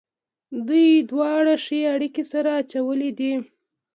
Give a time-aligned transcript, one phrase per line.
[0.67, 3.33] دوی دواړو ښې اړېکې سره اچولې دي.